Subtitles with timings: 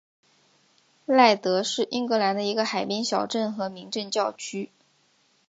[1.05, 4.71] 赖德是英格兰的一个海滨小镇和民政教区。